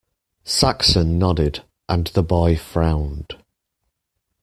Saxon 0.45 1.19
nodded, 1.19 1.61
and 1.87 2.07
the 2.07 2.23
boy 2.23 2.57
frowned. 2.57 3.35